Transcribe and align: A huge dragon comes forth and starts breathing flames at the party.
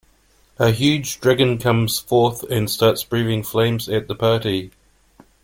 A 0.57 0.71
huge 0.71 1.19
dragon 1.21 1.59
comes 1.59 1.99
forth 1.99 2.41
and 2.49 2.67
starts 2.71 3.03
breathing 3.03 3.43
flames 3.43 3.87
at 3.87 4.07
the 4.07 4.15
party. 4.15 4.71